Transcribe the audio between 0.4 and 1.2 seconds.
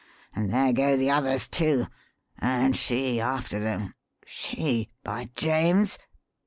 there go the